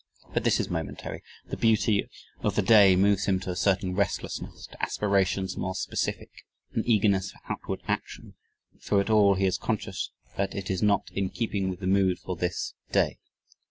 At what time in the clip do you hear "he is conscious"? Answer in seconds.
9.35-10.09